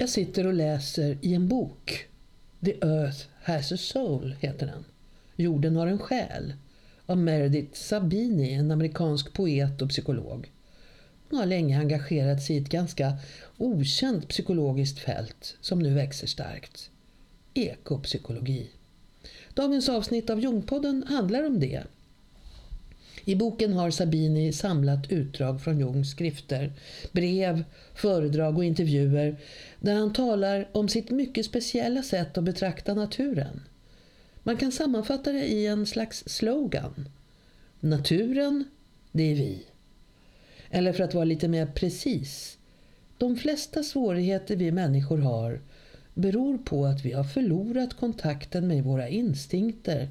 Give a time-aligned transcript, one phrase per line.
[0.00, 2.06] Jag sitter och läser i en bok.
[2.64, 4.84] The Earth has a soul heter den.
[5.36, 6.54] Jorden har en själ.
[7.06, 10.52] Av Meredith Sabini, en amerikansk poet och psykolog.
[11.28, 13.16] Hon har länge engagerat sig i ett ganska
[13.56, 16.90] okänt psykologiskt fält som nu växer starkt.
[17.54, 18.70] Ekopsykologi.
[19.54, 21.82] Dagens avsnitt av Jungpodden handlar om det.
[23.28, 26.72] I boken har Sabini samlat utdrag från Jungs skrifter,
[27.12, 27.64] brev,
[27.94, 29.36] föredrag och intervjuer
[29.80, 33.60] där han talar om sitt mycket speciella sätt att betrakta naturen.
[34.42, 37.08] Man kan sammanfatta det i en slags slogan.
[37.80, 38.64] Naturen,
[39.12, 39.62] det är vi.
[40.70, 42.58] Eller för att vara lite mer precis.
[43.18, 45.60] De flesta svårigheter vi människor har
[46.14, 50.08] beror på att vi har förlorat kontakten med våra instinkter,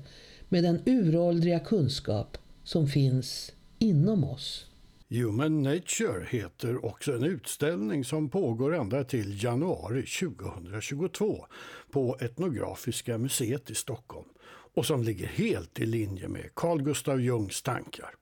[0.49, 4.65] med den uråldriga kunskap som finns inom oss.
[5.09, 11.45] Human Nature heter också en utställning som pågår ända till januari 2022
[11.91, 14.27] på Etnografiska museet i Stockholm
[14.73, 18.15] och som ligger helt i linje med Carl Gustav Jungs tankar.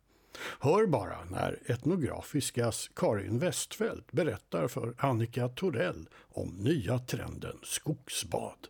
[0.60, 8.68] Hör bara när Etnografiskas Karin Westfeldt berättar för Annika Torell om nya trenden skogsbad.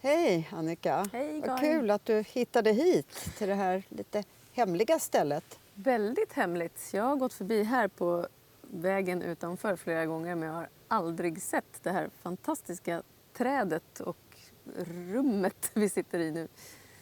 [0.00, 1.06] Hej Annika!
[1.12, 4.24] Hej, Vad kul att du hittade hit till det här lite
[4.54, 5.58] hemliga stället.
[5.74, 6.90] Väldigt hemligt.
[6.92, 8.26] Jag har gått förbi här på
[8.60, 14.36] vägen utanför flera gånger men jag har aldrig sett det här fantastiska trädet och
[14.76, 16.48] rummet vi sitter i nu.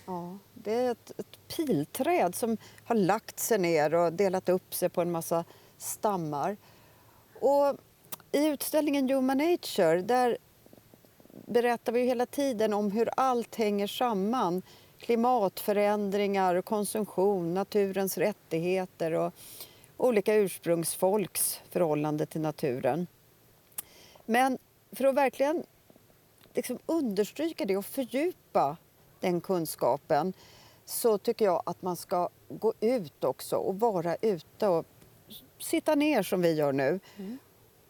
[0.06, 4.88] Ja, det är ett, ett pilträd som har lagt sig ner och delat upp sig
[4.88, 5.44] på en massa
[5.76, 6.56] stammar.
[7.40, 7.76] Och
[8.32, 10.38] I utställningen Human Nature där
[11.46, 14.62] berättar vi hela tiden om hur allt hänger samman.
[15.02, 19.32] Klimatförändringar, konsumtion, naturens rättigheter och
[19.96, 23.06] olika ursprungsfolks förhållande till naturen.
[24.26, 24.58] Men
[24.92, 25.64] för att verkligen
[26.54, 28.76] liksom understryka det och fördjupa
[29.20, 30.32] den kunskapen
[30.84, 34.86] så tycker jag att man ska gå ut också och vara ute och
[35.58, 37.38] sitta ner som vi gör nu mm.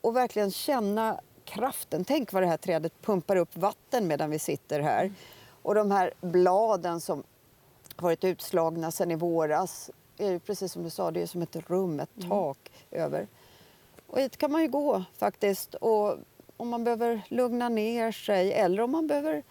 [0.01, 2.05] och verkligen känna kraften.
[2.05, 5.05] Tänk vad det här trädet pumpar upp vatten medan vi sitter här.
[5.05, 5.15] Mm.
[5.63, 7.23] Och de här bladen som
[7.97, 11.57] varit utslagna sedan i våras är ju precis som du sa, det är som ett
[11.57, 12.29] rum, ett mm.
[12.29, 13.05] tak mm.
[13.05, 13.29] över.
[14.07, 16.17] Och hit kan man ju gå faktiskt och
[16.57, 19.43] om man behöver lugna ner sig eller om man behöver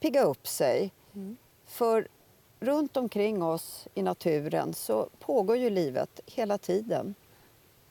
[0.00, 0.92] pigga upp sig.
[1.14, 1.36] Mm.
[1.66, 2.08] För
[2.60, 7.14] runt omkring oss i naturen så pågår ju livet hela tiden.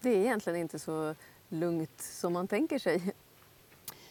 [0.01, 1.15] Det är egentligen inte så
[1.49, 3.13] lugnt som man tänker sig.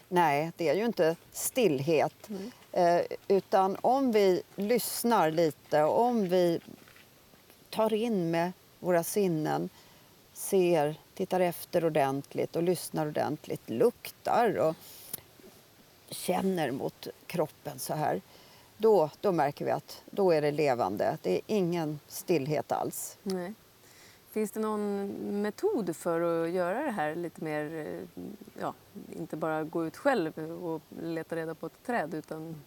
[0.08, 2.28] Nej, det är ju inte stillhet.
[2.28, 2.50] Mm.
[2.72, 6.60] Eh, utan om vi lyssnar lite, om vi
[7.70, 9.68] tar in med våra sinnen,
[10.32, 14.76] ser, tittar efter ordentligt och lyssnar ordentligt, luktar och
[16.08, 18.20] känner mot kroppen så här
[18.76, 21.18] då, då märker vi att då är det levande.
[21.22, 23.16] Det är ingen stillhet alls.
[23.22, 23.54] Nej.
[24.32, 25.06] Finns det någon
[25.42, 27.86] metod för att göra det här lite mer,
[28.60, 28.74] ja,
[29.12, 32.62] inte bara gå ut själv och leta reda på ett träd utan...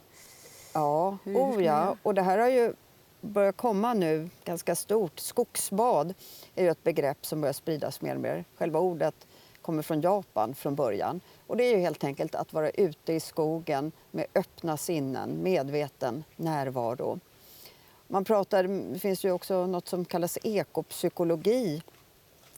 [0.73, 1.97] Ja, hur, oh ja.
[2.03, 2.73] och det här har ju
[3.21, 5.19] börjat komma nu ganska stort.
[5.19, 6.13] Skogsbad
[6.55, 8.45] är ju ett begrepp som börjar spridas mer och mer.
[8.55, 9.27] Själva ordet
[9.61, 11.21] kommer från Japan från början.
[11.47, 16.23] Och det är ju helt enkelt att vara ute i skogen med öppna sinnen, medveten
[16.35, 17.19] närvaro.
[18.07, 21.81] Man pratar, det finns ju också något som kallas ekopsykologi.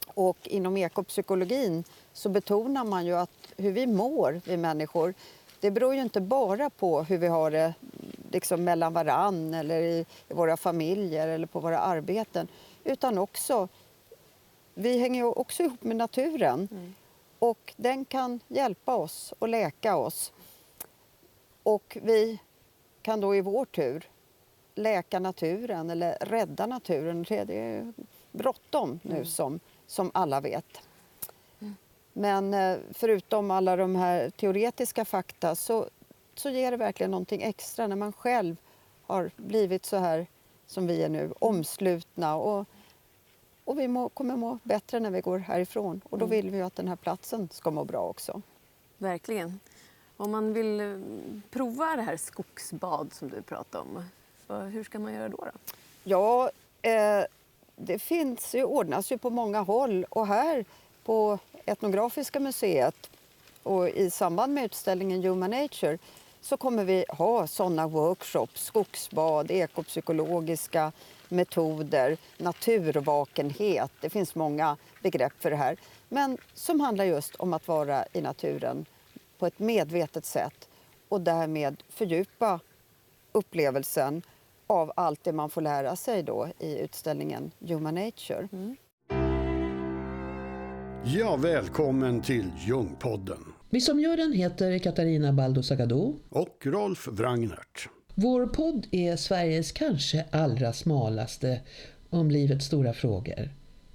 [0.06, 5.14] Och inom ekopsykologin så betonar man ju att hur vi mår, vi människor,
[5.60, 7.74] det beror ju inte bara på hur vi har det
[8.32, 12.48] liksom mellan varann eller i, i våra familjer eller på våra arbeten.
[12.84, 13.68] Utan också,
[14.74, 16.68] vi hänger ju också ihop med naturen.
[16.70, 16.94] Mm.
[17.38, 20.32] Och den kan hjälpa oss och läka oss.
[21.62, 22.38] Och vi
[23.02, 24.08] kan då i vår tur
[24.78, 27.22] läka naturen eller rädda naturen.
[27.28, 27.92] Det är
[28.32, 29.24] bråttom nu mm.
[29.24, 30.80] som, som alla vet.
[31.60, 31.76] Mm.
[32.12, 35.88] Men eh, förutom alla de här teoretiska fakta så,
[36.34, 38.56] så ger det verkligen någonting extra när man själv
[39.06, 40.26] har blivit så här
[40.66, 42.68] som vi är nu, omslutna och
[43.68, 46.00] och vi må, kommer må bättre när vi går härifrån.
[46.10, 46.36] Och då mm.
[46.36, 48.42] vill vi att den här platsen ska må bra också.
[48.98, 49.60] Verkligen.
[50.16, 50.98] Om man vill eh,
[51.50, 54.04] prova det här skogsbad som du pratade om,
[54.54, 55.36] hur ska man göra då?
[55.36, 55.50] då?
[56.04, 56.50] Ja,
[56.82, 57.24] eh,
[57.76, 60.64] det finns ju, ordnas ju på många håll och här
[61.04, 63.10] på Etnografiska museet
[63.62, 65.98] och i samband med utställningen Human Nature
[66.40, 70.92] så kommer vi ha sådana workshops, skogsbad, ekopsykologiska
[71.28, 73.92] metoder, naturvakenhet.
[74.00, 75.76] Det finns många begrepp för det här.
[76.08, 78.86] Men som handlar just om att vara i naturen
[79.38, 80.68] på ett medvetet sätt
[81.08, 82.60] och därmed fördjupa
[83.32, 84.22] upplevelsen
[84.68, 88.48] av allt det man får lära sig då i utställningen Human Nature.
[88.52, 88.76] Mm.
[91.04, 93.44] Ja, välkommen till Ljungpodden.
[93.70, 97.88] Vi som gör den heter Katarina Baldo Sagado och Rolf Wrangnert.
[98.14, 101.60] Vår podd är Sveriges kanske allra smalaste
[102.10, 103.50] om livets stora frågor.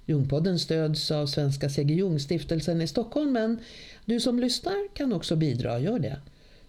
[0.06, 1.94] Ljungpodden stöds av Svenska C.G.
[1.94, 3.58] Jung-stiftelsen i Stockholm men
[4.04, 6.16] du som lyssnar kan också bidra, gör det.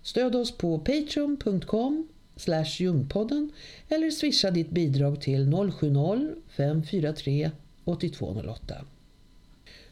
[0.02, 2.08] Stöd oss på patreon.com
[2.80, 3.52] Ljungpodden
[3.90, 7.52] eller swisha ditt bidrag till 070-543
[7.86, 8.76] 8208.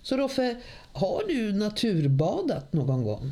[0.02, 0.58] Så Roffe,
[0.94, 3.32] har du naturbadat någon gång?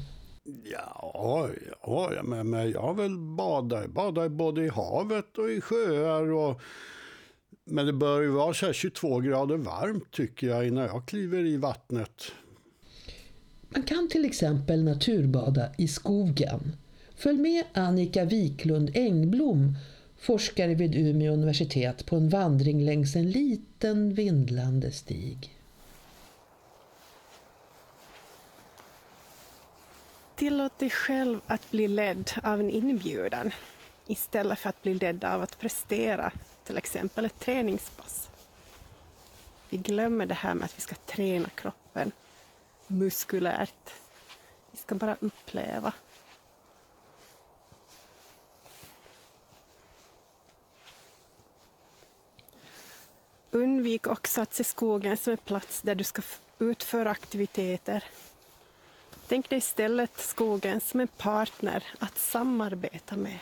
[0.72, 1.50] Ja,
[1.86, 6.32] ja men, men jag har väl badat, badat både i havet och i sjöar.
[6.32, 6.62] Och,
[7.66, 11.58] men det bör ju vara så 22 grader varmt tycker jag innan jag kliver i
[11.58, 12.32] vattnet.
[13.70, 16.76] Man kan till exempel naturbada i skogen.
[17.22, 19.78] Följ med Annika Wiklund Engblom,
[20.18, 25.58] forskare vid Umeå universitet, på en vandring längs en liten vindlande stig.
[30.36, 33.52] Tillåt dig själv att bli ledd av en inbjudan
[34.08, 36.32] istället för att bli ledd av att prestera
[36.64, 38.30] till exempel ett träningspass.
[39.70, 42.12] Vi glömmer det här med att vi ska träna kroppen
[42.88, 43.90] muskulärt.
[44.72, 45.94] Vi ska bara uppleva.
[53.52, 56.22] Undvik också att se skogen som en plats där du ska
[56.60, 58.04] utföra aktiviteter
[59.32, 63.40] Tänk dig istället skogen som en partner att samarbeta med.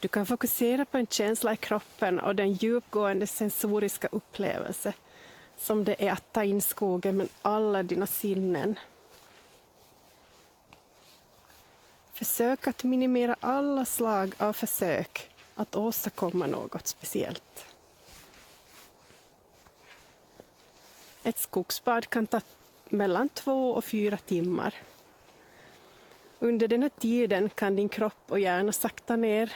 [0.00, 4.92] Du kan fokusera på en känsla i kroppen och den djupgående sensoriska upplevelse
[5.56, 8.78] som det är att ta in skogen med alla dina sinnen.
[12.16, 17.66] Försök att minimera alla slag av försök att åstadkomma något speciellt.
[21.22, 22.40] Ett skogsbad kan ta
[22.88, 24.74] mellan två och fyra timmar.
[26.38, 29.52] Under den här tiden kan din kropp och hjärna sakta ner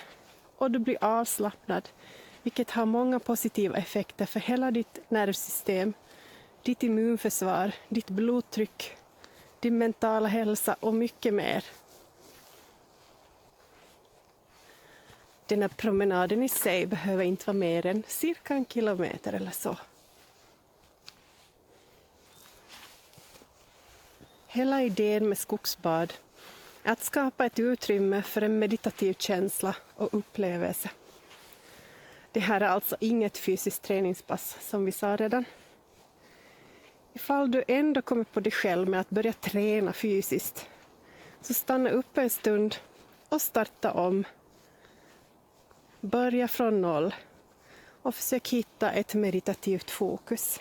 [0.57, 1.89] och du blir avslappnad,
[2.43, 5.93] vilket har många positiva effekter för hela ditt nervsystem,
[6.63, 8.97] ditt immunförsvar, ditt blodtryck,
[9.61, 11.65] din mentala hälsa och mycket mer.
[15.51, 19.77] Den här promenaden i sig behöver inte vara mer än cirka en kilometer eller så.
[24.47, 26.15] Hela idén med skogsbad
[26.83, 30.91] är att skapa ett utrymme för en meditativ känsla och upplevelse.
[32.33, 35.45] Det här är alltså inget fysiskt träningspass, som vi sa redan.
[37.13, 40.69] Ifall du ändå kommer på dig själv med att börja träna fysiskt,
[41.41, 42.77] så stanna upp en stund
[43.29, 44.25] och starta om.
[46.01, 47.15] Börja från noll
[48.03, 50.61] och försök hitta ett meditativt fokus.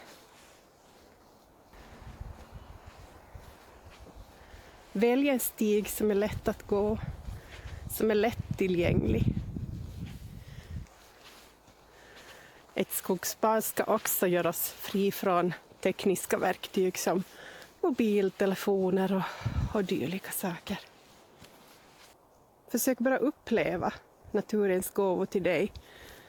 [4.91, 6.97] Välj en stig som är lätt att gå,
[7.91, 9.23] som är lättillgänglig.
[12.75, 17.23] Ett skogsbad ska också göras fri från tekniska verktyg som
[17.81, 20.79] mobiltelefoner och, och dylika saker.
[22.67, 23.93] Försök bara uppleva
[24.33, 25.71] naturens gåvor till dig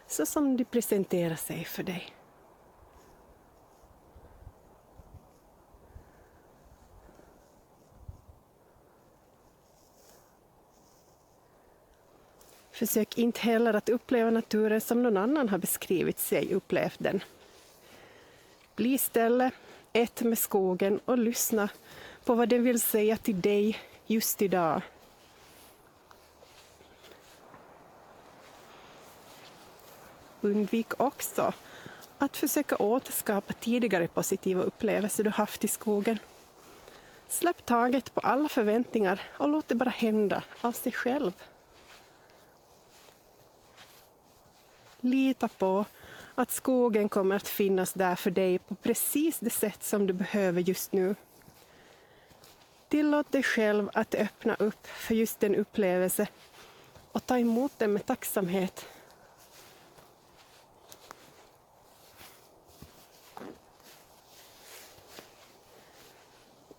[0.07, 2.15] så som de presenterar sig för dig.
[12.81, 17.23] Försök inte heller att uppleva naturen som någon annan har beskrivit sig upplevt den.
[18.77, 19.55] Bli istället
[19.93, 21.69] ett med skogen och lyssna
[22.25, 24.83] på vad den vill säga till dig just idag.
[30.41, 31.53] Undvik också
[32.19, 36.19] att försöka återskapa tidigare positiva upplevelser du haft i skogen.
[37.29, 41.33] Släpp taget på alla förväntningar och låt det bara hända av sig själv.
[45.01, 45.85] Lita på
[46.35, 50.61] att skogen kommer att finnas där för dig på precis det sätt som du behöver
[50.61, 51.15] just nu.
[52.89, 56.27] Tillåt dig själv att öppna upp för just den upplevelse
[57.13, 58.87] och ta emot den med tacksamhet.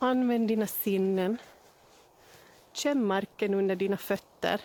[0.04, 1.38] Använd dina sinnen.
[2.74, 4.62] Känn marken under dina fötter.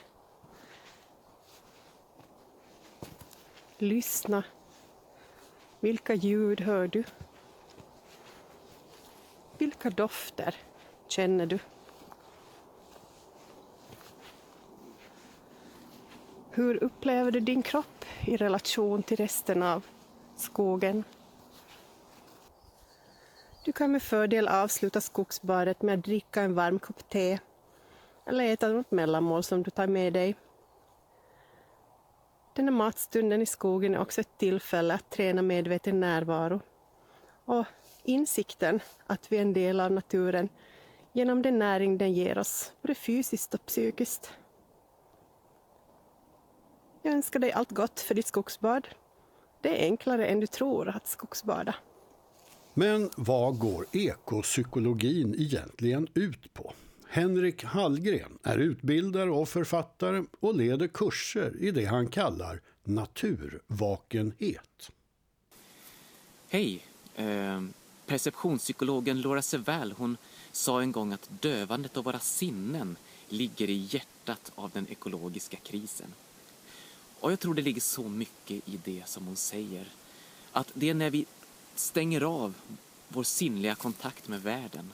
[3.78, 4.44] Lyssna.
[5.80, 7.04] Vilka ljud hör du?
[9.58, 10.54] Vilka dofter
[11.08, 11.58] känner du?
[16.50, 19.86] Hur upplever du din kropp i relation till resten av
[20.36, 21.04] skogen?
[23.66, 27.38] Du kan med fördel avsluta skogsbadet med att dricka en varm kopp te
[28.26, 30.36] eller äta något mellanmål som du tar med dig.
[32.54, 36.60] Den här matstunden i skogen är också ett tillfälle att träna medveten närvaro
[37.44, 37.64] och
[38.04, 40.48] insikten att vi är en del av naturen
[41.12, 44.32] genom den näring den ger oss, både fysiskt och psykiskt.
[47.02, 48.88] Jag önskar dig allt gott för ditt skogsbad.
[49.60, 51.74] Det är enklare än du tror att skogsbada.
[52.78, 56.72] Men vad går ekopsykologin egentligen ut på?
[57.08, 64.90] Henrik Hallgren är utbildare och författare och leder kurser i det han kallar naturvakenhet.
[66.48, 66.86] Hej!
[67.14, 67.62] Eh,
[68.06, 70.16] perceptionspsykologen Laura Sevall hon
[70.52, 72.96] sa en gång att dövandet av våra sinnen
[73.28, 76.14] ligger i hjärtat av den ekologiska krisen.
[77.20, 79.88] Och jag tror det ligger så mycket i det som hon säger.
[80.52, 81.26] Att det är när vi
[81.78, 82.54] stänger av
[83.08, 84.92] vår sinnliga kontakt med världen.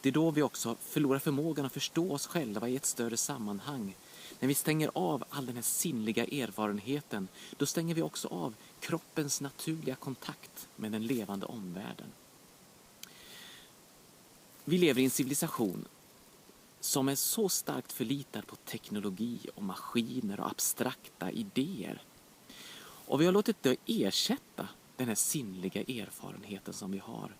[0.00, 3.94] Det är då vi också förlorar förmågan att förstå oss själva i ett större sammanhang.
[4.40, 9.40] När vi stänger av all den här sinnliga erfarenheten, då stänger vi också av kroppens
[9.40, 12.06] naturliga kontakt med den levande omvärlden.
[14.64, 15.84] Vi lever i en civilisation
[16.80, 22.02] som är så starkt förlitad på teknologi och maskiner och abstrakta idéer.
[22.82, 24.68] Och vi har låtit det ersätta
[25.00, 27.36] den här sinnliga erfarenheten som vi har.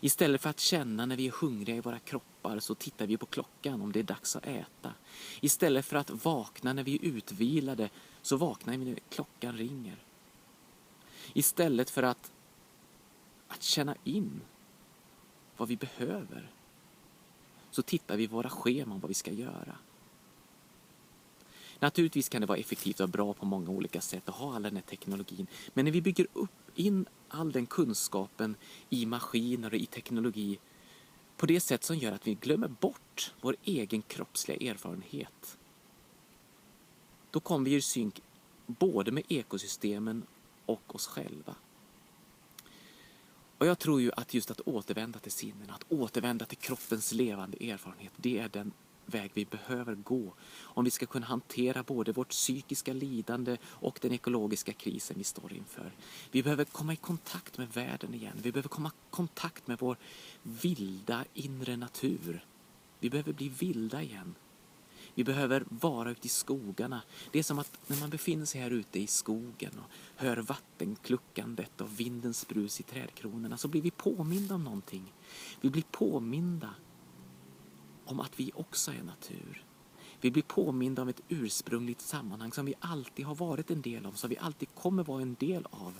[0.00, 3.26] Istället för att känna när vi är hungriga i våra kroppar så tittar vi på
[3.26, 4.94] klockan om det är dags att äta.
[5.40, 7.90] Istället för att vakna när vi är utvilade
[8.22, 9.96] så vaknar vi när klockan ringer.
[11.32, 12.32] Istället för att,
[13.48, 14.40] att känna in
[15.56, 16.50] vad vi behöver
[17.70, 19.78] så tittar vi i våra scheman vad vi ska göra.
[21.78, 24.76] Naturligtvis kan det vara effektivt och bra på många olika sätt att ha all den
[24.76, 25.46] här teknologin.
[25.74, 28.56] Men när vi bygger upp in all den kunskapen
[28.90, 30.58] i maskiner och i teknologi
[31.36, 35.58] på det sätt som gör att vi glömmer bort vår egen kroppsliga erfarenhet.
[37.30, 38.20] Då kommer vi i synk
[38.66, 40.22] både med ekosystemen
[40.66, 41.54] och oss själva.
[43.58, 47.70] Och jag tror ju att just att återvända till sinnen, att återvända till kroppens levande
[47.70, 48.72] erfarenhet, det är den
[49.06, 54.12] väg vi behöver gå om vi ska kunna hantera både vårt psykiska lidande och den
[54.12, 55.92] ekologiska krisen vi står inför.
[56.30, 58.36] Vi behöver komma i kontakt med världen igen.
[58.42, 59.96] Vi behöver komma i kontakt med vår
[60.42, 62.44] vilda inre natur.
[63.00, 64.34] Vi behöver bli vilda igen.
[65.14, 67.02] Vi behöver vara ute i skogarna.
[67.30, 71.80] Det är som att när man befinner sig här ute i skogen och hör vattenkluckandet
[71.80, 75.12] och vindens brus i trädkronorna så blir vi påminda om någonting.
[75.60, 76.70] Vi blir påminda
[78.06, 79.64] om att vi också är natur.
[80.20, 84.12] Vi blir påminda om ett ursprungligt sammanhang som vi alltid har varit en del av,
[84.12, 85.94] som vi alltid kommer vara en del av,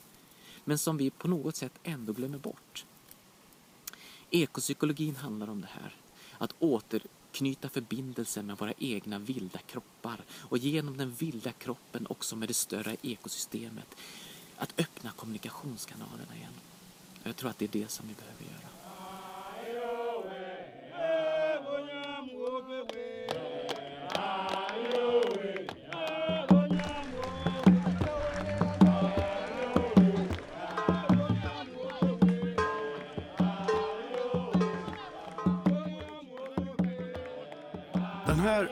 [0.64, 2.84] men som vi på något sätt ändå glömmer bort.
[4.30, 5.94] Ekopsykologin handlar om det här.
[6.38, 12.48] Att återknyta förbindelsen med våra egna vilda kroppar och genom den vilda kroppen också med
[12.48, 13.96] det större ekosystemet.
[14.56, 16.52] Att öppna kommunikationskanalerna igen.
[17.22, 18.75] Jag tror att det är det som vi behöver göra.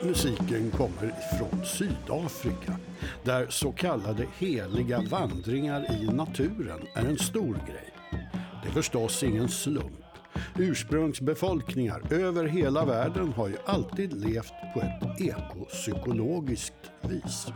[0.01, 2.79] Här musiken kommer från Sydafrika
[3.23, 7.93] där så kallade heliga vandringar i naturen är en stor grej.
[8.63, 10.01] Det är förstås ingen slump.
[10.55, 17.47] Ursprungsbefolkningar över hela världen har ju alltid levt på ett ekopsykologiskt vis.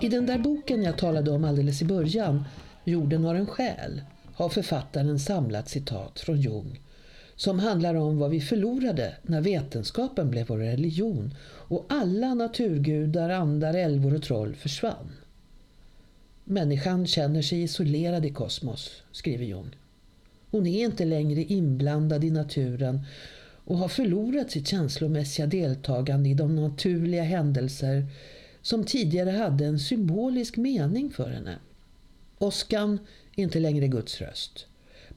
[0.00, 2.44] I den där boken jag talade om alldeles i början,
[2.84, 4.02] Jorden har en själ,
[4.34, 6.80] har författaren samlat citat från Jung
[7.36, 13.74] som handlar om vad vi förlorade när vetenskapen blev vår religion och alla naturgudar, andar,
[13.74, 15.12] älvor och troll försvann.
[16.44, 19.76] Människan känner sig isolerad i kosmos, skriver Jung.
[20.50, 23.00] Hon är inte längre inblandad i naturen
[23.64, 28.06] och har förlorat sitt känslomässiga deltagande i de naturliga händelser
[28.62, 31.58] som tidigare hade en symbolisk mening för henne.
[32.38, 32.98] Åskan
[33.36, 34.66] är inte längre Guds röst.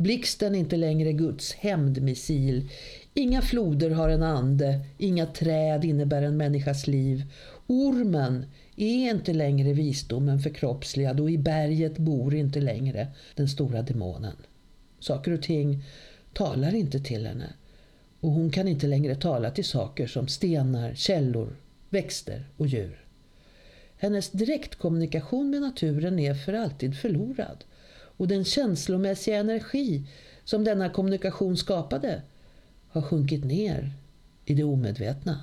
[0.01, 2.69] Blixten är inte längre Guds hämndmissil.
[3.13, 7.23] Inga floder har en ande, inga träd innebär en människas liv.
[7.67, 14.35] Ormen är inte längre visdomen förkroppsligad och i berget bor inte längre den stora demonen.
[14.99, 15.83] Saker och ting
[16.33, 17.53] talar inte till henne
[18.19, 21.55] och hon kan inte längre tala till saker som stenar, källor,
[21.89, 23.05] växter och djur.
[23.97, 27.63] Hennes direktkommunikation med naturen är för alltid förlorad
[28.19, 30.07] och den känslomässiga energi
[30.43, 32.21] som denna kommunikation skapade
[32.89, 33.91] har sjunkit ner
[34.45, 35.41] i det omedvetna.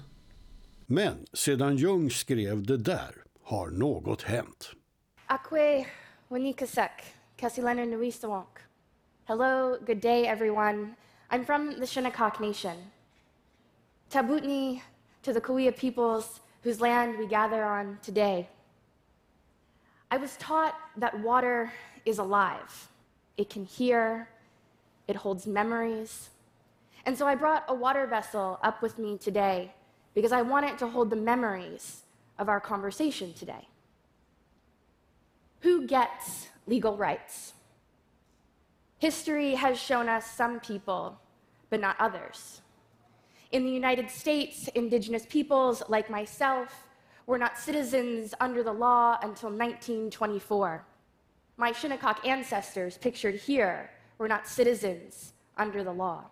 [0.86, 4.72] Men sedan Jung skrev det där har något hänt.
[5.26, 5.86] Akwe
[6.28, 6.90] Wanikasek,
[7.36, 8.58] Kasilener Nuisawonk.
[9.24, 10.94] Hello, good day everyone.
[11.30, 12.76] I'm from the Shinnecock Nation.
[14.10, 14.82] Tabutni
[15.22, 18.48] to the Kauai peoples whose land we gather on today.
[20.10, 21.72] I was taught that water
[22.06, 22.88] is alive.
[23.36, 24.30] It can hear,
[25.06, 26.30] it holds memories.
[27.04, 29.74] And so I brought a water vessel up with me today
[30.14, 32.02] because I want it to hold the memories
[32.38, 33.68] of our conversation today.
[35.60, 37.52] Who gets legal rights?
[38.98, 41.20] History has shown us some people,
[41.68, 42.62] but not others.
[43.52, 46.86] In the United States, indigenous peoples like myself
[47.26, 50.84] were not citizens under the law until 1924.
[51.56, 56.24] My Shinnecock ancestors, pictured here, were not citizens under the law.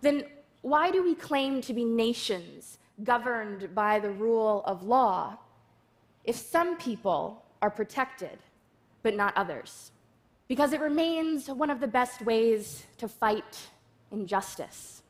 [0.00, 0.24] Then
[0.62, 5.36] why do we claim to be nations governed by the rule of law
[6.24, 8.38] if some people are protected
[9.02, 9.90] but not others?
[10.48, 13.68] Because it remains one of the best ways to fight
[14.10, 15.02] injustice.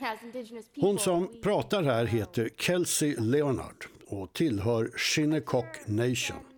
[0.00, 6.53] As indigenous people, Hon som pratar här heter Kelsey Leonard och tillhör Shinnecock Nation.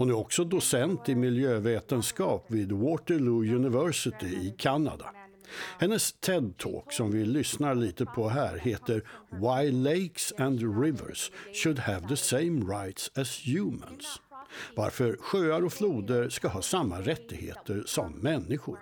[0.00, 5.14] Hon är också docent i miljövetenskap vid Waterloo University i Kanada.
[5.78, 11.30] Hennes TED-talk som vi lyssnar lite på här heter Why Lakes and Rivers
[11.62, 14.20] Should Have the Same Rights as Humans.
[14.76, 18.78] Varför sjöar och floder ska ha samma rättigheter som människor.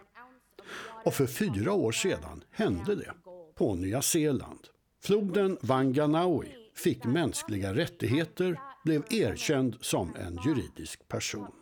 [1.04, 3.12] Och för fyra år sedan hände det
[3.54, 4.60] på Nya Zeeland.
[5.02, 11.52] Floden Wanganaui fick mänskliga rättigheter, blev erkänd som en juridisk person.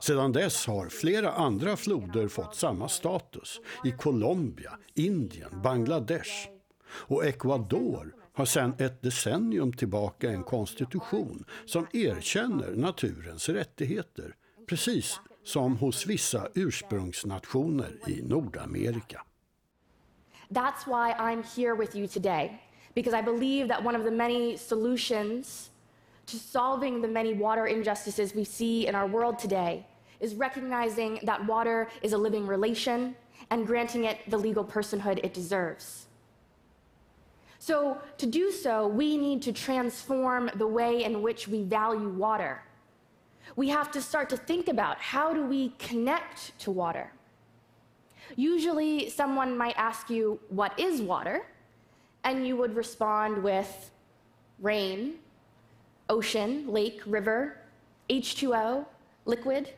[0.00, 6.30] Sedan dess har flera andra floder fått samma status i Colombia, Indien, Bangladesh.
[6.90, 14.34] Och Ecuador har sedan ett decennium tillbaka en konstitution som erkänner naturens rättigheter,
[14.66, 19.22] precis som hos vissa ursprungsnationer i Nordamerika.
[20.48, 22.62] That's why I'm here with you today,
[22.94, 25.70] because I believe that one of the many solutions
[26.26, 29.86] to solving the many water injustices we see in our world today
[30.20, 33.14] is recognizing that water is a living relation
[33.50, 36.06] and granting it the legal personhood it deserves.
[37.58, 42.62] So, to do so, we need to transform the way in which we value water.
[43.56, 47.10] We have to start to think about how do we connect to water?
[48.36, 51.46] Usually, someone might ask you, What is water?
[52.22, 53.90] And you would respond with
[54.60, 55.14] rain,
[56.08, 57.58] ocean, lake, river,
[58.10, 58.86] H2O,
[59.24, 59.70] liquid.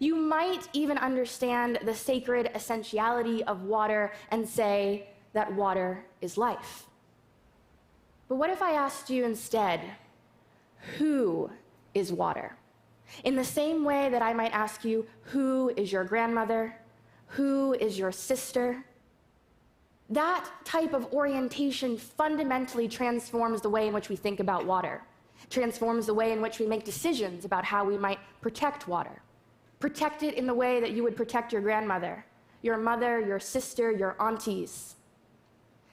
[0.00, 6.86] You might even understand the sacred essentiality of water and say that water is life.
[8.28, 9.80] But what if I asked you instead,
[10.98, 11.50] Who
[11.94, 12.56] is water?
[13.24, 16.76] In the same way that I might ask you, Who is your grandmother?
[17.28, 18.84] Who is your sister?
[20.10, 25.02] That type of orientation fundamentally transforms the way in which we think about water,
[25.50, 29.22] transforms the way in which we make decisions about how we might protect water.
[29.80, 32.24] Protect it in the way that you would protect your grandmother,
[32.62, 34.96] your mother, your sister, your aunties.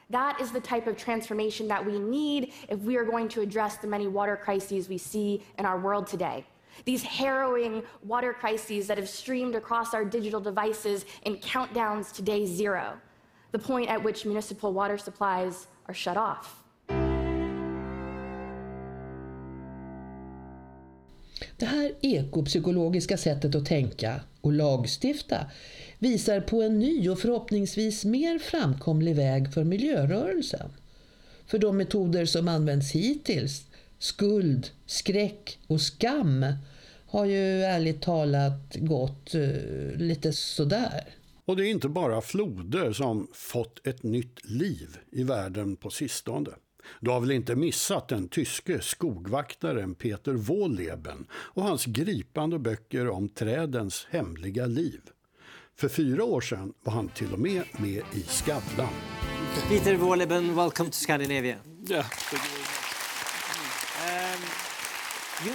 [0.09, 3.77] That is the type of transformation that we need if we are going to address
[3.77, 6.45] the many water crises we see in our world today.
[6.83, 12.45] These harrowing water crises that have streamed across our digital devices in countdowns to day
[12.45, 12.99] zero,
[13.51, 16.64] the point at which municipal water supplies are shut off.
[21.57, 25.45] Det här ekopsykologiska sättet att tänka och lagstifta
[25.99, 30.69] visar på en ny och förhoppningsvis mer framkomlig väg för miljörörelsen.
[31.47, 33.65] För de metoder som använts hittills,
[33.99, 36.45] skuld, skräck och skam,
[37.07, 41.03] har ju ärligt talat gått uh, lite sådär.
[41.45, 46.49] Och det är inte bara floder som fått ett nytt liv i världen på sistone.
[46.99, 53.29] Du har väl inte missat den tyske skogvaktaren Peter Wohleben och hans gripande böcker om
[53.29, 55.01] trädens hemliga liv.
[55.77, 58.93] För fyra år sedan var han till och med med i Skavlan.
[59.69, 61.57] Peter Wohleben, welcome to Scandinavia.
[61.87, 61.99] Ja.
[61.99, 62.05] Um,
[65.43, 65.53] You,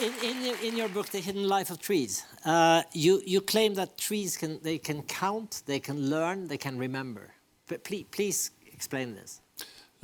[0.00, 3.98] in, in, in your book, The Hidden Life of Trees, uh, you, you claim that
[3.98, 7.34] trees can, they can count, they can learn, they can remember.
[7.68, 9.42] But please, please explain this.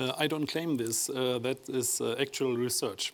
[0.01, 1.11] Uh, I don't claim this.
[1.11, 3.13] Uh, that is uh, actual research.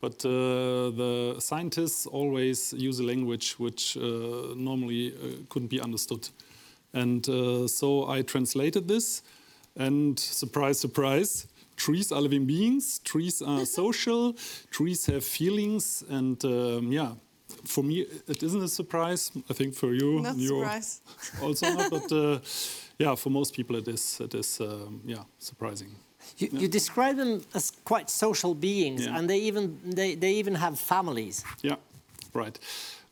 [0.00, 6.28] But uh, the scientists always use a language which uh, normally uh, couldn't be understood.
[6.92, 7.24] And
[7.70, 9.22] so I translated this,
[9.76, 14.34] and surprise, surprise, trees are living beings, trees are social,
[14.72, 17.12] trees have feelings, and um, yeah,
[17.64, 19.30] for me it isn't a surprise.
[19.48, 21.00] I think for you, not surprise.
[21.40, 22.40] also not, but uh,
[22.98, 24.20] yeah, for most people it is.
[24.20, 25.94] It is um, yeah surprising.
[26.38, 26.60] You, yeah.
[26.60, 29.16] you, describe them as quite social beings, yeah.
[29.16, 31.44] and they even they, they even have families.
[31.62, 31.76] Yeah,
[32.34, 32.58] right.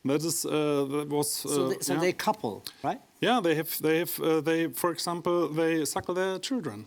[0.05, 2.01] That is uh, that was uh, so, they, so yeah.
[2.01, 3.01] they couple, right?
[3.21, 6.87] Yeah, they have they have uh, they for example they suckle their children.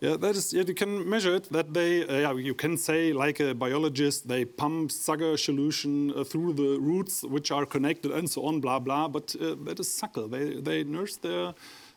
[0.00, 0.52] Yeah, that is.
[0.52, 1.50] Yeah, you can measure it.
[1.50, 6.22] That they, uh, yeah, you can say like a biologist, they pump sugar solution uh,
[6.22, 9.08] through the roots which are connected and so on, blah blah.
[9.08, 10.28] But uh, that is suckle.
[10.28, 11.54] They they nurse their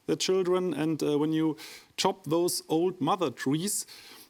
[0.10, 1.56] their children, and uh, when you
[1.96, 3.86] chop those old mother trees,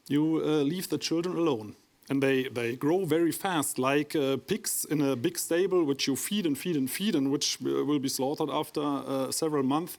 [0.09, 1.75] you uh, leave the children alone,
[2.09, 6.15] and they they grow very fast, like uh, pigs in a big stable, which you
[6.15, 9.97] feed and feed and feed, and which will be slaughtered after several months.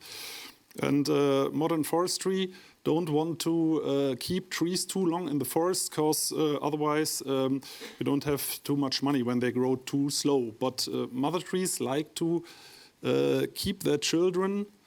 [0.83, 1.09] And
[1.53, 2.53] modern forestry
[2.85, 7.61] don't want to uh, keep trees too long in the forest because uh, otherwise um,
[7.99, 10.53] you don't have too much money when they grow too slow.
[10.59, 12.43] But uh, mother trees like to
[13.05, 14.80] uh, keep their children uh,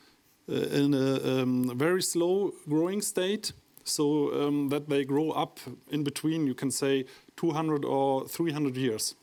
[0.47, 3.53] in a um, very slow growing state
[3.83, 5.59] so um, that they grow up
[5.91, 7.05] in between, you can say,
[7.37, 9.15] 200 or 300 years.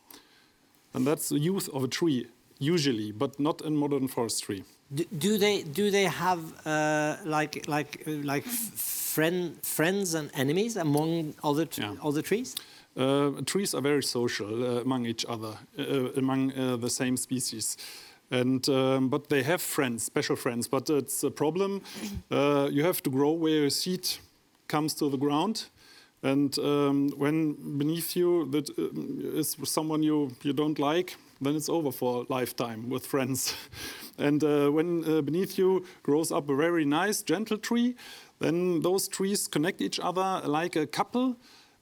[0.93, 2.27] And that's the youth of a tree,
[2.59, 4.65] usually, but not in modern forestry.
[4.93, 10.77] Do, do they do they have uh, like like uh, like friend friends and enemies
[10.77, 11.95] among other yeah.
[12.03, 12.57] other trees?
[12.97, 17.77] Uh, trees are very social uh, among each other, uh, among uh, the same species.
[18.31, 20.69] And um, but they have friends, special friends.
[20.69, 21.83] But it's a problem.
[22.31, 24.09] you have to grow where your seed
[24.69, 25.67] comes to the ground,
[26.23, 28.69] and um, when beneath you that
[29.35, 33.55] is someone you you don't like, then it's over for a lifetime with friends.
[34.19, 37.95] and uh, when uh, beneath you grows up a very nice, gentle tree,
[38.39, 41.37] then those trees connect each other like a couple.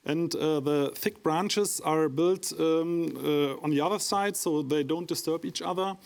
[0.05, 4.83] And uh, the thick branches are built um, uh, on the other side so they
[4.83, 5.97] don't disturb each other.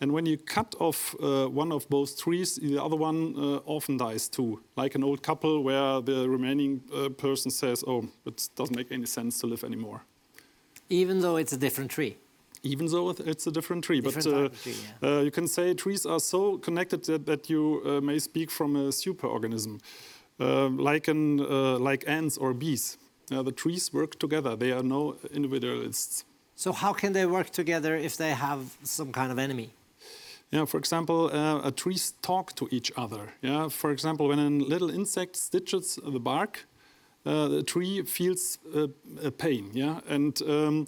[0.00, 3.96] And when you cut off uh, one of both trees, the other one uh, often
[3.96, 6.80] dies too, like an old couple where the remaining
[7.18, 10.02] person says, Oh, it doesn't make any sense to live anymore.
[10.88, 12.16] Even though it's a different tree?
[12.62, 14.00] even though it's a different tree.
[14.00, 15.08] Different but uh, tree, yeah.
[15.08, 18.76] uh, you can say trees are so connected that, that you uh, may speak from
[18.76, 19.80] a superorganism,
[20.40, 22.98] uh, like, an, uh, like ants or bees.
[23.28, 24.56] the trees work together.
[24.56, 26.24] They are no individualists.
[26.56, 29.70] So how can they work together if they have some kind of enemy?
[30.50, 33.34] Yeah, for example, uh, trees talk to each other.
[33.42, 36.66] Yeah, for example, when a little insect stitches the bark,
[37.24, 38.58] the tree feels
[39.22, 39.70] a pain.
[39.74, 40.86] Yeah, and um,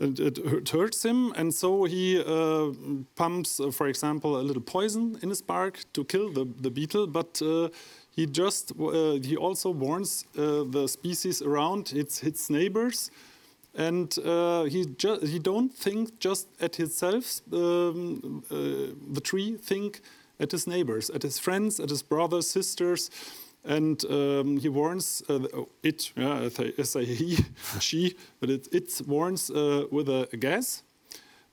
[0.00, 2.70] it, it, hurts him, and so he uh,
[3.16, 7.06] pumps, uh, for example, a little poison in his bark to kill the, the beetle.
[7.06, 7.68] But uh,
[8.10, 13.10] he just uh, he also warns uh, the species around its its neighbors,
[13.74, 14.86] and uh, he
[15.22, 17.40] he don't think just at himself.
[17.52, 20.00] Um, the tree think
[20.40, 23.10] at his neighbors, at his friends, at his brothers, sisters.
[23.62, 27.38] And um, he warns uh, oh, it, yeah, I say he,
[27.78, 30.82] she, but it, it warns uh, with a, a, gas.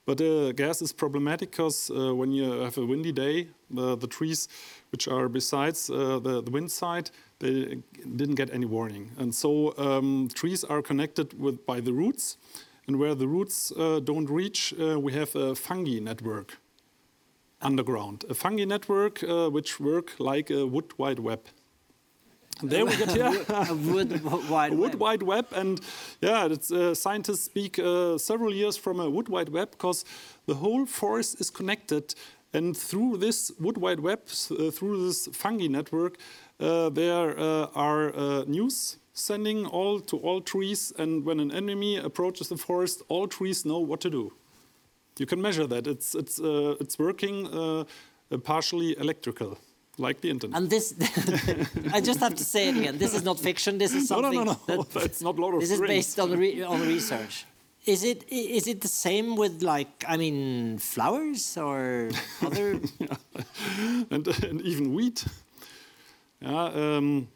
[0.06, 4.06] But uh, gas is problematic because uh, when you have a windy day, the, the
[4.06, 4.48] trees
[4.90, 7.78] which are besides uh, the, the wind side, they
[8.16, 9.12] didn't get any warning.
[9.18, 12.36] And so um, trees are connected with, by the roots.
[12.86, 16.56] And where the roots uh, don't reach, we have a fungi network
[17.60, 18.24] underground.
[18.30, 19.20] A fungi network
[19.52, 21.40] which work like a wood wide web.
[22.62, 23.44] There we get yeah.
[23.70, 25.00] a wood wide wood web.
[25.00, 25.80] wide web, and
[26.20, 30.04] yeah, uh, scientists speak uh, several years from a wood wide web because
[30.46, 32.14] the whole forest is connected,
[32.52, 38.14] and through this wood wide web, uh, through this fungi network, uh, there uh, are
[38.14, 43.26] uh, news sending all to all trees, and when an enemy approaches the forest, all
[43.26, 44.32] trees know what to do.
[45.18, 45.86] You can measure that.
[45.86, 46.38] It's it's
[46.80, 47.48] it's working
[48.44, 49.58] partially electrical
[49.98, 50.56] like the internet.
[50.56, 50.94] And this,
[51.92, 52.98] I just have to say it again.
[52.98, 53.78] This is not fiction.
[53.78, 54.32] This is something.
[54.32, 54.82] No, no, no, no.
[54.82, 57.46] That, That's not Lord of This is based on re on research.
[57.86, 62.10] Is it is it the same with like I mean flowers or
[62.42, 62.80] other?
[62.98, 63.16] yeah.
[64.10, 65.24] and, and even wheat.
[66.40, 67.28] Yeah, um,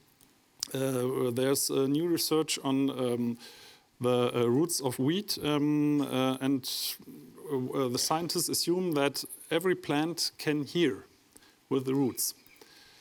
[0.73, 3.39] uh, there's new research on um,
[4.01, 6.07] the uh, roots of wheat, um,
[6.41, 6.71] and
[7.53, 11.07] uh, the scientists assume that every plant can hear
[11.69, 12.35] with the roots.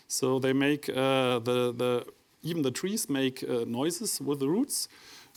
[0.07, 1.41] So they make the,
[1.77, 2.05] the
[2.41, 4.87] even the trees make noises with the roots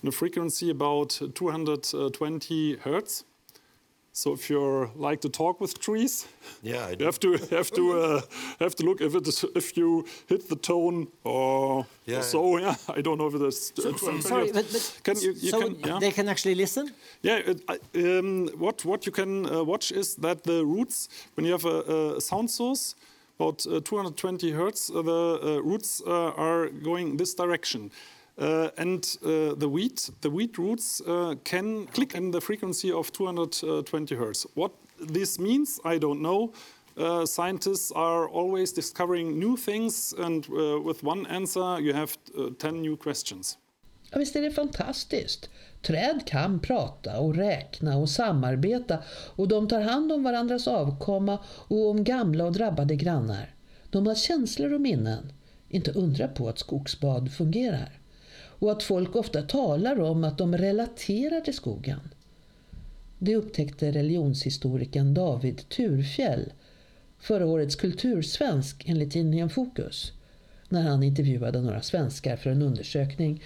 [0.03, 3.25] in a frequency about 220 hertz.
[4.17, 6.27] So if you like to talk with trees,
[6.63, 8.21] Yeah, I you have to have to uh,
[8.61, 12.59] have to look if it is, if you hit the tone or Yeah, so.
[12.59, 13.73] Yeah, I don't know if it is.
[14.23, 15.99] Sorry, but, but Can you- you so can- yeah.
[16.01, 16.93] they can actually listen?
[17.23, 17.81] Yeah, it, I-
[18.19, 22.17] um, what what you can uh, watch is that the roots, when you have a,
[22.17, 22.95] a sound source,
[23.41, 27.91] about uh, 220 hertz, uh, the uh, roots uh, are going this direction.
[28.37, 33.13] Uh, and uh, the wheat, the wheat roots uh, can click in the frequency of
[33.13, 34.47] 220 hertz.
[34.55, 36.53] What this means, I don't know.
[36.97, 42.51] Uh, scientists are always discovering new things, and uh, with one answer, you have uh,
[42.59, 43.59] 10 new questions.
[44.11, 45.51] Ja, visst är det fantastiskt?
[45.83, 48.99] Träd kan prata och räkna och samarbeta
[49.37, 53.55] och de tar hand om varandras avkomma och om gamla och drabbade grannar.
[53.91, 55.33] De har känslor och minnen.
[55.69, 58.01] Inte undra på att skogsbad fungerar.
[58.65, 62.01] Och att folk ofta talar om att de relaterar till skogen.
[63.19, 66.53] Det upptäckte religionshistorikern David Turfjell,
[67.19, 70.13] förra årets kultursvensk enligt tidningen Fokus,
[70.69, 73.43] när han intervjuade några svenskar för en undersökning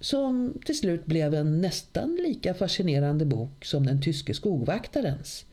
[0.00, 5.44] som till slut blev en nästan lika fascinerande bok som den tyske skogvaktarens,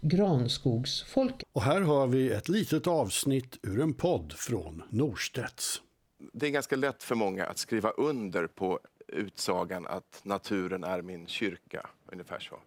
[0.00, 1.48] Granskogsfolket.
[1.52, 5.82] Och här har vi ett litet avsnitt ur en podd från Norstedts.
[6.18, 11.26] Det är ganska lätt för många att skriva under på utsagan att naturen är min
[11.26, 11.86] kyrka.
[12.06, 12.60] Ungefär så.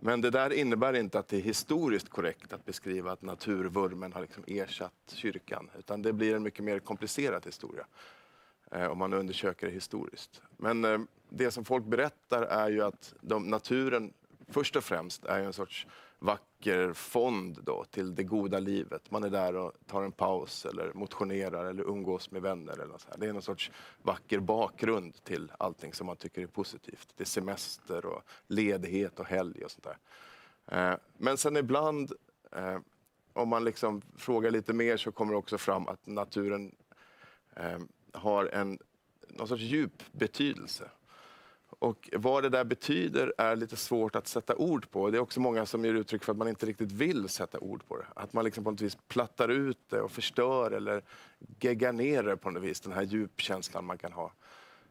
[0.00, 4.20] Men det där innebär inte att det är historiskt korrekt att beskriva att naturvurmen har
[4.20, 5.70] liksom ersatt kyrkan.
[5.78, 7.86] Utan det blir en mycket mer komplicerad historia
[8.70, 10.42] eh, om man undersöker det historiskt.
[10.56, 14.12] Men eh, det som folk berättar är ju att de, naturen
[14.48, 15.86] först och främst är en sorts
[16.18, 19.10] vacker fond då till det goda livet.
[19.10, 22.72] Man är där och tar en paus eller motionerar eller umgås med vänner.
[22.72, 23.18] Eller något så här.
[23.18, 23.70] Det är någon sorts
[24.02, 27.08] vacker bakgrund till allting som man tycker är positivt.
[27.16, 29.98] Det är semester och ledighet och helg och sånt där.
[30.66, 32.12] Eh, men sen ibland,
[32.52, 32.78] eh,
[33.32, 36.74] om man liksom frågar lite mer så kommer det också fram att naturen
[37.56, 37.78] eh,
[38.12, 38.78] har en
[39.28, 40.90] någon sorts djup betydelse.
[41.78, 45.10] Och vad det där betyder är lite svårt att sätta ord på.
[45.10, 47.88] Det är också många som ger uttryck för att man inte riktigt vill sätta ord
[47.88, 48.06] på det.
[48.14, 51.02] Att man liksom på något vis plattar ut det och förstör eller
[51.60, 54.32] geggar ner det på något vis, den här djupkänslan man kan ha.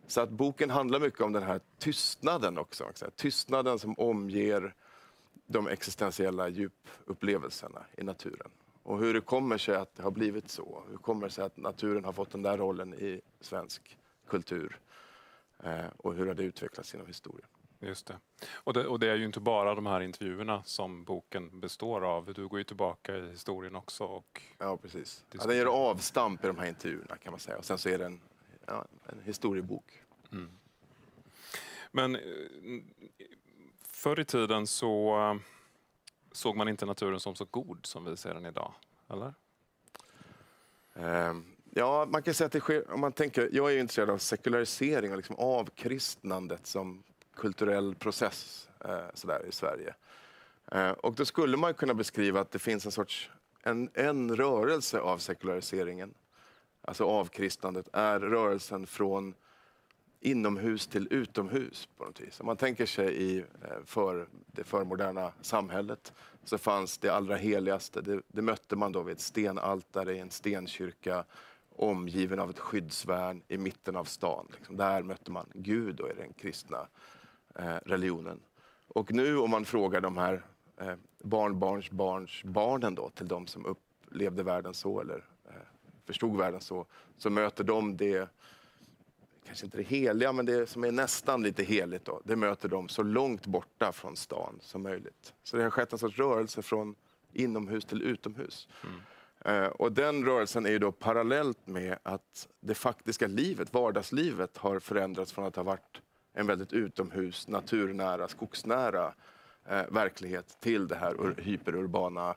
[0.08, 2.84] Så att boken handlar mycket om den här tystnaden också.
[2.84, 3.06] också.
[3.16, 4.74] Tystnaden som omger
[5.46, 8.52] de existentiella djupupplevelserna i naturen.
[8.84, 10.84] Och hur det kommer sig att det har blivit så.
[10.90, 14.80] Hur kommer det sig att naturen har fått den där rollen i svensk kultur.
[15.64, 17.50] Eh, och hur har det utvecklats genom historien.
[17.80, 18.20] Just det.
[18.54, 18.88] Och, det.
[18.88, 22.34] och det är ju inte bara de här intervjuerna som boken består av.
[22.34, 24.04] Du går ju tillbaka i historien också.
[24.04, 25.26] Och Ja, precis.
[25.32, 27.58] Ja, den gör avstamp i de här intervjuerna kan man säga.
[27.58, 28.22] Och sen så är det en,
[28.66, 30.04] ja, en historiebok.
[31.92, 32.22] Men eh,
[33.84, 35.36] förr i tiden så eh,
[36.32, 38.74] såg man inte naturen som så god som vi ser den idag.
[39.10, 39.34] Eller?
[41.76, 44.18] Ja, man kan säga att det sker, om man tänker, jag är ju intresserad av
[44.18, 47.04] sekularisering och liksom avkristnandet som
[47.36, 49.94] kulturell process eh, sådär, i Sverige.
[50.72, 53.30] Eh, och då skulle man kunna beskriva att det finns en sorts,
[53.64, 56.14] en, en rörelse av sekulariseringen,
[56.82, 59.34] alltså avkristnandet, är rörelsen från
[60.20, 62.40] inomhus till utomhus på något vis.
[62.40, 63.46] Om man tänker sig i eh,
[63.86, 68.02] för, det förmoderna samhället så fanns det allra heligaste.
[68.02, 71.26] Det, det mötte man då vid ett stenaltare i en stenkyrka
[71.76, 74.48] omgiven av ett skyddsvärn i mitten av stan.
[74.58, 74.78] Liksom.
[74.78, 76.88] Där mötte man Gud och i den kristna
[77.56, 78.40] eh, religionen.
[78.88, 80.46] Och nu om man frågar de här
[80.78, 85.54] eh, barnbarns barns barnen då, till de som upplevde världen så eller eh,
[86.06, 86.86] förstod världen så,
[87.18, 88.30] så möter de det
[89.46, 92.06] kanske inte det heliga, men det som är nästan lite heligt.
[92.06, 95.34] Då, det möter de så långt borta från stan som möjligt.
[95.44, 96.96] Så det har skett en sorts rörelse från
[97.34, 98.68] inomhus till utomhus.
[98.84, 99.02] Mm.
[99.44, 104.80] Eh, och den rörelsen är ju då parallellt med att det faktiska livet, vardagslivet, har
[104.80, 106.02] förändrats från att ha varit
[106.34, 109.14] en väldigt utomhus, naturnära, skogsnära
[109.66, 112.36] eh, verklighet till det här hyperurbana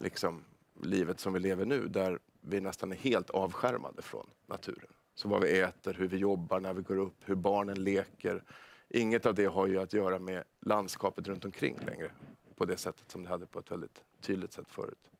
[0.00, 0.44] liksom,
[0.82, 4.90] livet som vi lever nu, där vi nästan är helt avskärmade från naturen.
[5.14, 8.42] Så vad vi äter, hur vi jobbar, när vi går upp, hur barnen leker.
[8.88, 12.10] Inget av det har ju att göra med landskapet runt omkring längre
[12.56, 15.13] på det sättet som det hade på ett väldigt tydligt sätt förut.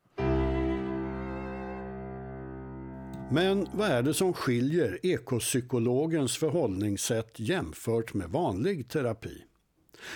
[3.31, 9.45] Men vad är det som skiljer ekopsykologens förhållningssätt jämfört med vanlig terapi?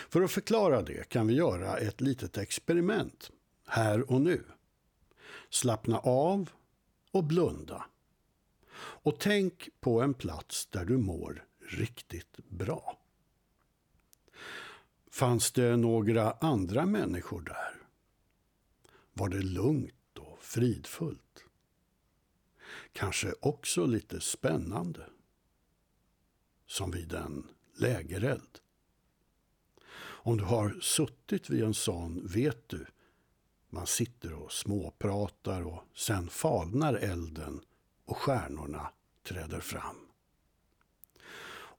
[0.08, 3.30] För att förklara det kan vi göra ett litet experiment,
[3.66, 4.44] här och nu.
[5.50, 6.50] Slappna av
[7.12, 7.84] och blunda.
[8.78, 12.98] Och tänk på en plats där du mår riktigt bra.
[15.10, 17.82] Fanns det några andra människor där?
[19.12, 21.44] Var det lugnt och fridfullt?
[22.92, 25.06] Kanske också lite spännande?
[26.66, 27.46] Som vid en
[27.76, 28.58] lägereld.
[30.00, 32.86] Om du har suttit vid en sån vet du,
[33.70, 37.60] man sitter och småpratar och sen falnar elden
[38.04, 39.96] och stjärnorna träder fram.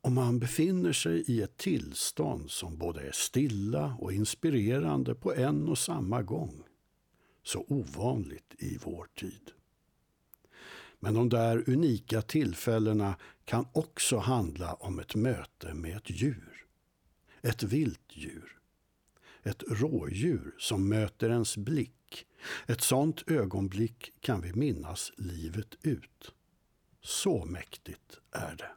[0.02, 5.69] Om man befinner sig i ett tillstånd som både är stilla och inspirerande på en
[5.69, 6.63] och samma gång.
[7.43, 9.52] Så ovanligt i vår tid.
[11.00, 16.66] Men de där unika tillfällena kan också handla om ett möte med ett djur.
[17.42, 18.60] Ett vilt djur.
[19.44, 22.26] Ett rådjur som möter ens blick.
[22.68, 26.34] Ett sånt ögonblick kan vi minnas livet ut.
[27.02, 28.72] Så mäktigt är det.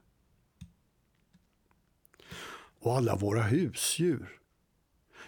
[2.78, 4.38] Och alla våra husdjur.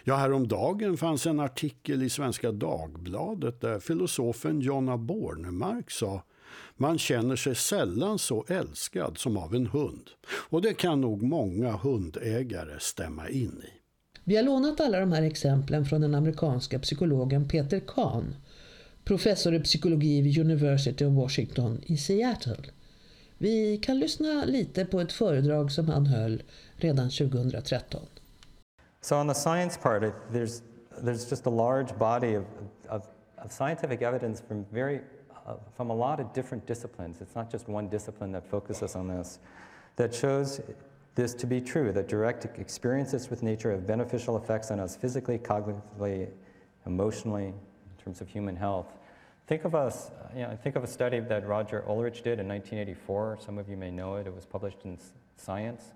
[0.03, 6.23] Ja, häromdagen fanns en artikel i Svenska Dagbladet där filosofen Jonna Bornemark sa
[6.77, 10.09] man känner sig sällan så älskad som av en hund.
[10.27, 13.69] Och det kan nog många hundägare stämma in i.
[14.23, 18.35] Vi har lånat alla de här exemplen från den amerikanska psykologen Peter Kahn,
[19.03, 22.63] professor i psykologi vid University of Washington i Seattle.
[23.37, 26.43] Vi kan lyssna lite på ett föredrag som han höll
[26.75, 28.01] redan 2013.
[29.01, 30.61] So on the science part, there's,
[31.01, 32.43] there's just a large body of,
[32.89, 33.01] of,
[33.45, 35.01] of scientific evidence from very
[35.75, 37.21] from a lot of different disciplines.
[37.21, 39.39] It's not just one discipline that focuses on this,
[39.95, 40.61] that shows
[41.15, 45.37] this to be true, that direct experiences with nature have beneficial effects on us physically,
[45.37, 46.29] cognitively,
[46.85, 48.87] emotionally, in terms of human health.
[49.47, 53.37] Think of us, you know, think of a study that Roger Ulrich did in 1984.
[53.45, 54.27] Some of you may know it.
[54.27, 54.97] It was published in
[55.37, 55.93] Science,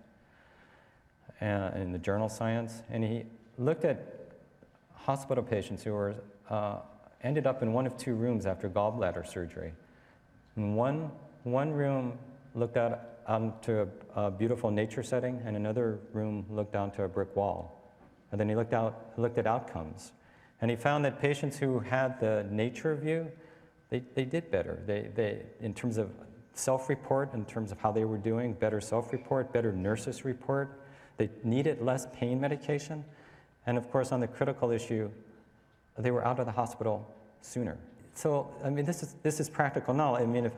[1.42, 3.24] uh, in the journal Science, and he
[3.58, 4.30] looked at
[4.94, 6.16] hospital patients who were
[6.50, 6.78] uh,
[7.24, 9.74] ended up in one of two rooms after gallbladder surgery.
[10.56, 11.12] And one,
[11.44, 12.18] one room
[12.56, 17.36] looked out onto a, a, beautiful nature setting, and another room looked onto a brick
[17.36, 17.94] wall.
[18.32, 20.12] And then he looked, out, looked at outcomes.
[20.62, 23.32] And he found that patients who had the nature view,
[23.90, 24.80] they, they did better.
[24.86, 26.12] They, they, in terms of
[26.54, 30.82] self-report, in terms of how they were doing, better self-report, better nurses report.
[31.18, 33.06] They needed less pain medication.
[33.66, 35.10] And of course, on the critical issue,
[36.04, 37.08] they were out of the hospital
[37.42, 37.78] sooner.
[38.14, 40.16] So, I mean, this is, this is practical now.
[40.16, 40.54] I mean, if,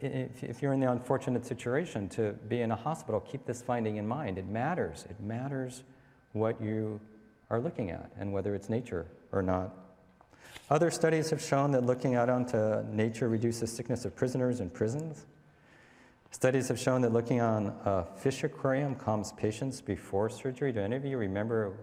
[0.00, 3.96] if, if you're in the unfortunate situation to be in a hospital, keep this finding
[3.96, 4.38] in mind.
[4.38, 5.04] It matters.
[5.08, 5.84] It matters
[6.32, 7.00] what you
[7.50, 9.74] are looking at and whether it's nature or not.
[10.68, 15.26] Other studies have shown that looking out onto nature reduces sickness of prisoners in prisons.
[16.32, 20.72] Studies have shown that looking on a fish aquarium calms patients before surgery.
[20.72, 21.74] Do any of you remember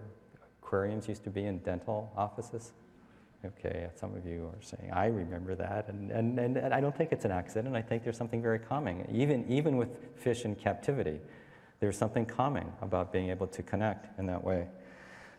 [0.64, 2.72] aquariums used to be in dental offices.
[3.44, 5.88] Okay, some of you are saying, I remember that.
[5.88, 7.76] And, and, and, I don't think it's an accident.
[7.76, 9.06] I think there's something very calming.
[9.12, 11.20] Even, even with fish in captivity,
[11.78, 14.66] there's something calming about being able to connect in that way.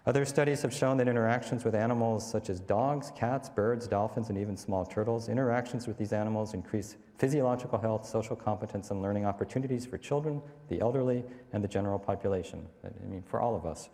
[0.05, 4.37] Other studies have shown that interactions with animals such as dogs, cats, birds, dolphins, and
[4.37, 9.83] even small turtles, interactions with these animals increase physiological health, social competence, and learning opportunities
[9.83, 12.67] for children, the elderly, and the general population.
[12.83, 13.89] I mean, for all of us.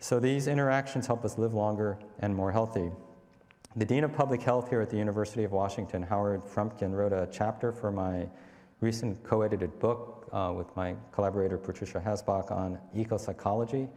[0.00, 2.90] So these interactions help us live longer and more healthy.
[3.74, 7.28] The Dean of Public Health here at the University of Washington, Howard Frumpkin, wrote a
[7.32, 8.28] chapter for my
[8.80, 13.88] recent co-edited book uh, with my collaborator Patricia Hasbach on ecopsychology.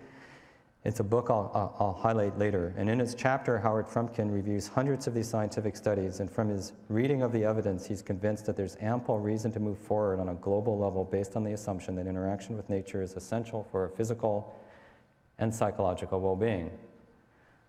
[0.83, 2.73] It's a book I'll, I'll, highlight later.
[2.75, 6.19] And in his chapter, Howard Frumpkin reviews hundreds of these scientific studies.
[6.19, 9.77] And from his reading of the evidence, he's convinced that there's ample reason to move
[9.77, 13.67] forward on a global level based on the assumption that interaction with nature is essential
[13.71, 14.55] for a physical
[15.41, 16.71] and psychological well-being.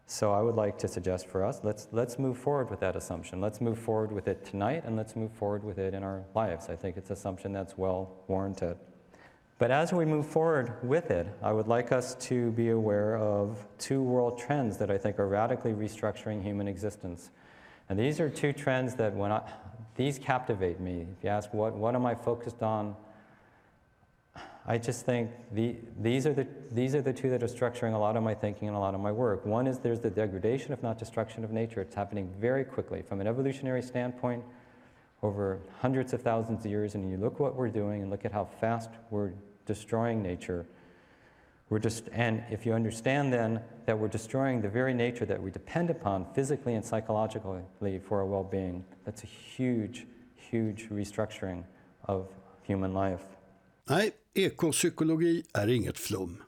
[0.06, 3.40] So I would like to suggest for us, let's, let's move forward with that assumption.
[3.40, 6.68] Let's move forward with it tonight and let's move forward with it in our lives.
[6.68, 8.76] I think it's an assumption that's well warranted.
[9.58, 13.64] But as we move forward with it, I would like us to be aware of
[13.78, 17.30] two world trends that I think are radically restructuring human existence.
[17.88, 19.40] And these are two trends that when I,
[19.94, 21.06] these captivate me.
[21.16, 22.96] If you ask what, what am I focused on
[24.64, 27.98] I just think the, these, are the, these are the two that are structuring a
[27.98, 29.44] lot of my thinking and a lot of my work.
[29.44, 31.80] One is there's the degradation, if not destruction, of nature.
[31.80, 33.02] It's happening very quickly.
[33.02, 34.44] From an evolutionary standpoint,
[35.22, 38.32] over hundreds of thousands of years, and you look what we're doing and look at
[38.32, 39.32] how fast we're
[39.66, 40.64] destroying nature,
[41.68, 45.50] we're just, and if you understand then that we're destroying the very nature that we
[45.50, 50.06] depend upon physically and psychologically for our well-being, that's a huge,
[50.36, 51.64] huge restructuring
[52.04, 52.28] of
[52.62, 53.22] human life.
[53.88, 56.42] Nej, ekopsykologi är inget flum.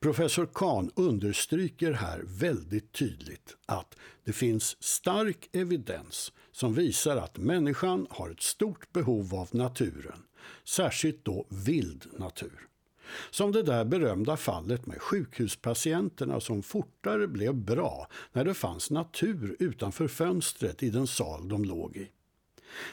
[0.00, 8.06] Professor Kahn understryker här väldigt tydligt att det finns stark evidens som visar att människan
[8.10, 10.22] har ett stort behov av naturen,
[10.64, 12.68] särskilt då vild natur.
[13.30, 19.56] Som det där berömda fallet med sjukhuspatienterna som fortare blev bra när det fanns natur
[19.58, 22.10] utanför fönstret i den sal de låg i.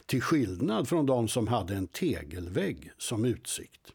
[0.05, 3.93] Till skillnad från de som hade en tegelvägg som utsikt.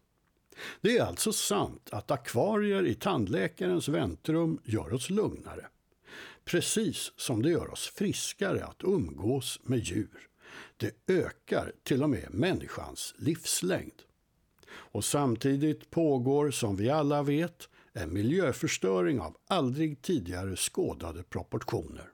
[0.80, 5.66] Det är alltså sant att akvarier i tandläkarens väntrum gör oss lugnare.
[6.44, 10.28] Precis som det gör oss friskare att umgås med djur.
[10.76, 14.02] Det ökar till och med människans livslängd.
[14.70, 22.10] Och samtidigt pågår, som vi alla vet, en miljöförstöring av aldrig tidigare skådade proportioner.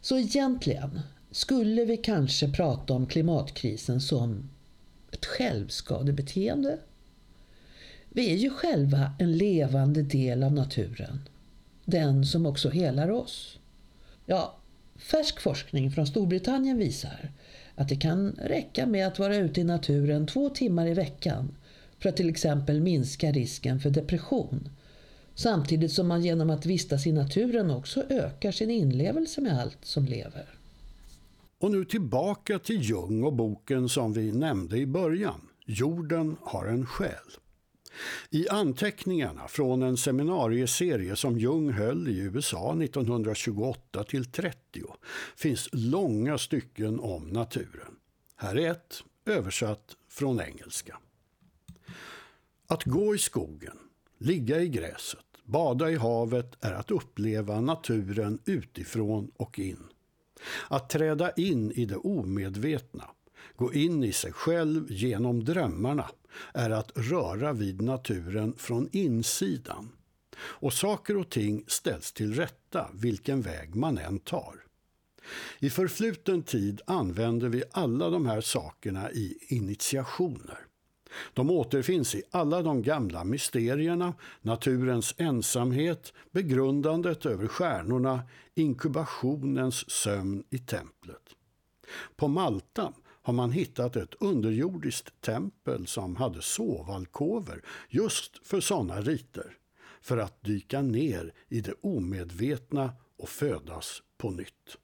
[0.00, 1.00] Så egentligen
[1.30, 4.50] skulle vi kanske prata om klimatkrisen som
[5.10, 6.78] ett självskadebeteende?
[8.08, 11.20] Vi är ju själva en levande del av naturen.
[11.84, 13.58] Den som också helar oss.
[14.26, 14.58] Ja,
[14.96, 17.32] färsk forskning från Storbritannien visar
[17.74, 21.56] att det kan räcka med att vara ute i naturen två timmar i veckan
[21.98, 24.68] för att till exempel minska risken för depression.
[25.34, 30.04] Samtidigt som man genom att vistas i naturen också ökar sin inlevelse med allt som
[30.04, 30.59] lever.
[31.60, 35.40] Och nu tillbaka till Jung och boken som vi nämnde i början.
[35.66, 37.30] Jorden har en själ.
[38.30, 44.82] I anteckningarna från en seminarieserie som Jung höll i USA 1928 till 30
[45.36, 47.96] finns långa stycken om naturen.
[48.36, 50.98] Här är ett, översatt från engelska.
[52.66, 53.76] Att gå i skogen,
[54.18, 59.86] ligga i gräset, bada i havet är att uppleva naturen utifrån och in.
[60.68, 63.04] Att träda in i det omedvetna,
[63.56, 66.10] gå in i sig själv genom drömmarna
[66.54, 69.88] är att röra vid naturen från insidan.
[70.38, 74.54] Och saker och ting ställs till rätta vilken väg man än tar.
[75.58, 80.69] I förfluten tid använder vi alla de här sakerna i initiationer.
[81.34, 88.22] De återfinns i alla de gamla mysterierna, naturens ensamhet, begrundandet över stjärnorna,
[88.54, 91.22] inkubationens sömn i templet.
[92.16, 92.92] På Malta
[93.22, 99.56] har man hittat ett underjordiskt tempel som hade sovalkover just för sådana riter,
[100.00, 104.76] för att dyka ner i det omedvetna och födas på nytt.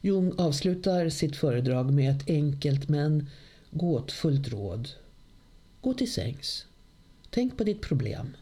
[0.00, 3.28] Jung avslutar sitt föredrag med ett enkelt men
[3.70, 4.88] gåtfullt råd.
[5.86, 6.66] Gå till sängs.
[7.30, 8.36] Tänk på ditt problem.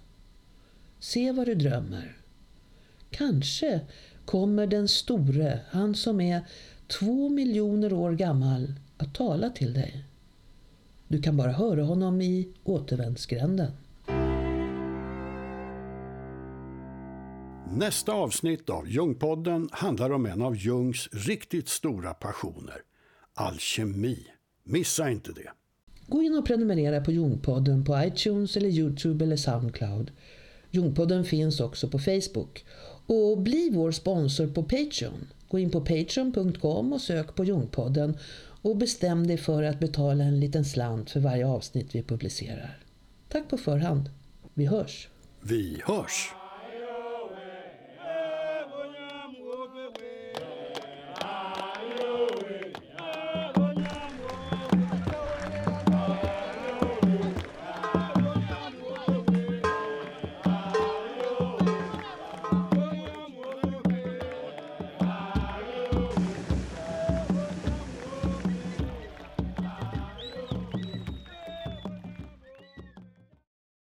[0.98, 2.16] Se vad du drömmer.
[3.10, 3.80] Kanske
[4.24, 6.40] kommer den store, han som är
[6.86, 10.04] två miljoner år gammal, att tala till dig.
[11.08, 13.72] Du kan bara höra honom i återvändsgränden.
[17.70, 22.82] Nästa avsnitt av Jungpodden handlar om en av Jungs riktigt stora passioner,
[23.34, 24.26] alkemi.
[24.62, 25.50] Missa inte det!
[26.06, 30.10] Gå in och prenumerera på Jungpodden på iTunes eller Youtube eller Soundcloud.
[30.70, 32.64] Jungpodden finns också på Facebook.
[33.06, 35.26] Och bli vår sponsor på Patreon.
[35.48, 38.16] Gå in på patreon.com och sök på Jungpodden
[38.62, 42.78] och bestäm dig för att betala en liten slant för varje avsnitt vi publicerar.
[43.28, 44.10] Tack på förhand.
[44.54, 45.08] Vi hörs!
[45.40, 46.43] Vi hörs!